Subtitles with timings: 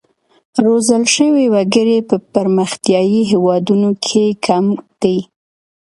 [0.65, 4.65] روزل شوي وګړي په پرمختیايي هېوادونو کې کم
[5.01, 5.17] دي.